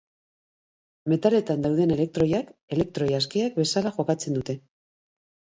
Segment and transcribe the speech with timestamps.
[1.13, 4.61] Metaletan dauden elektroiak, elektroi askeak bezala jokatzen dute.